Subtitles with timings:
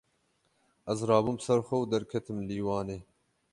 [0.91, 2.99] Ez rabûm ser xwe û derketim lîwanê.